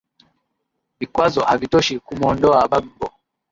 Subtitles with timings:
[0.99, 3.07] vikwazo havitoshi kumuondoa bagbo